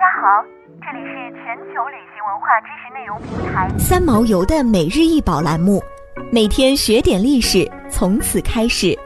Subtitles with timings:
[0.00, 0.42] 家好，
[0.80, 5.78] 这里是全球旅行文化知识内容平台三毛游的每日一宝栏目，
[6.32, 8.98] 每天学点历史，从此开始。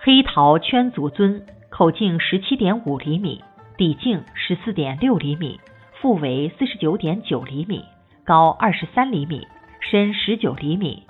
[0.00, 3.40] 黑陶圈足尊，口径十七点五厘米，
[3.76, 5.60] 底径十四点六厘米，
[6.00, 7.84] 腹围四十九点九厘米，
[8.24, 9.46] 高二十三厘米，
[9.78, 11.06] 深十九厘米。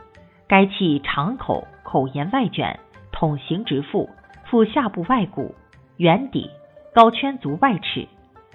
[0.47, 2.79] 该器长口，口沿外卷，
[3.13, 4.11] 筒形直腹，
[4.51, 5.55] 腹下部外鼓，
[6.01, 6.49] 圆底，
[6.95, 8.09] 高圈足外尺，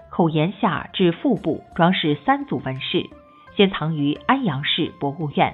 [0.09, 3.07] 口沿下至腹部装饰三组纹饰，
[3.55, 5.53] 现藏于安阳市博物院。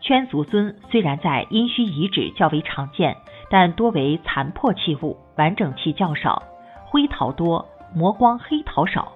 [0.00, 3.16] 圈足尊虽然在殷墟遗址较为常见，
[3.48, 6.42] 但多为残破器物，完整器较少，
[6.86, 9.12] 灰陶多，磨光黑陶少。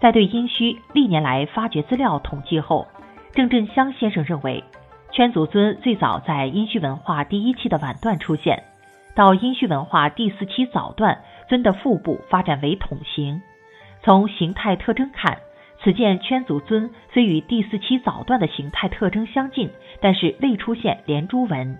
[0.00, 2.86] 在对殷墟历年来发掘资料统计后，
[3.34, 4.64] 郑振香先生认为。
[5.10, 8.62] 圈足尊最早在殷墟文化第一期的晚段出现，
[9.18, 11.18] 到殷墟文化第四期早段，
[11.48, 13.42] 尊的腹部发展为筒形。
[14.00, 15.38] 从形态特征看，
[15.82, 19.70] 此件圈足尊虽与第四期早段的形态特征相近，
[20.00, 21.76] 但是未出现连珠纹，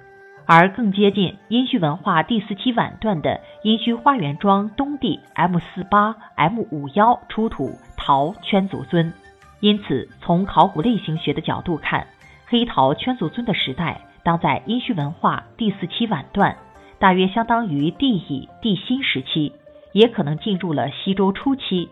[0.49, 9.13] 而更接近殷墟文化第四期晚段的殷墟花园庄东地 M 四八 M 五幺出土陶圈足尊。
[9.61, 12.05] 因此，从考古类型学的角度看，
[12.49, 16.57] 黑陶圈足尊的时代当在殷墟文化第四期晚段，
[16.99, 19.53] 大约相当于帝乙帝辛时期，
[19.93, 21.89] 也可能进入了西周初期。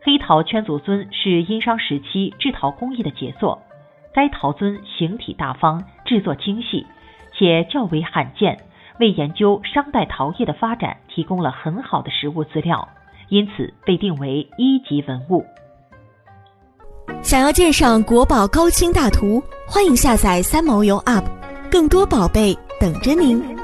[0.00, 3.60] 黑陶圈足尊是殷商时期制陶工艺的杰作，
[4.14, 6.86] 该陶尊形体大方，制作精细，
[7.36, 8.58] 且较为罕见，
[9.00, 12.88] 为研究商代陶业的发展提供了很好的实物资料，
[13.28, 15.44] 因此被定为一级文物。
[17.22, 21.24] 想要鉴赏国宝高清大图，欢迎下载三毛游 App，
[21.68, 23.57] 更多宝贝等着您。